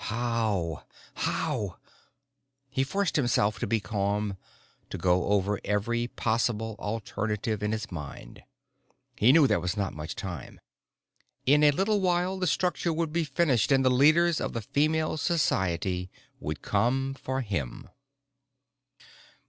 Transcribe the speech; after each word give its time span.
How? 0.05 0.83
How? 1.13 1.77
He 2.71 2.83
forced 2.83 3.17
himself 3.17 3.59
to 3.59 3.67
be 3.67 3.79
calm, 3.79 4.35
to 4.89 4.97
go 4.97 5.25
over 5.25 5.59
every 5.63 6.07
possible 6.07 6.75
alternative 6.79 7.61
in 7.61 7.71
his 7.71 7.91
mind. 7.91 8.41
He 9.15 9.31
knew 9.31 9.45
there 9.45 9.59
was 9.59 9.77
not 9.77 9.93
much 9.93 10.15
time. 10.15 10.59
In 11.45 11.63
a 11.63 11.69
little 11.69 12.01
while, 12.01 12.39
the 12.39 12.47
structure 12.47 12.91
would 12.91 13.13
be 13.13 13.23
finished 13.23 13.71
and 13.71 13.85
the 13.85 13.91
leaders 13.91 14.41
of 14.41 14.53
the 14.53 14.63
Female 14.63 15.17
Society 15.17 16.09
would 16.39 16.63
come 16.63 17.13
for 17.13 17.41
him. 17.41 17.87